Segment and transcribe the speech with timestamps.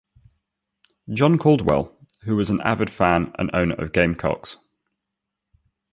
[1.13, 4.57] John Caldwell, who was an avid fan and owner of gamecocks.